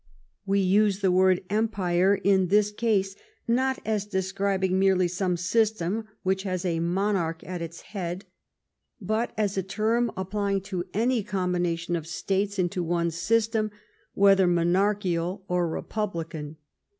[0.47, 3.15] We use the word" empire" in this case
[3.47, 8.25] not as describing merely some system which has a monarch at its head,
[8.99, 13.69] but as a term applying to any com bination of states into one system,
[14.15, 16.55] whether monarchical or republican.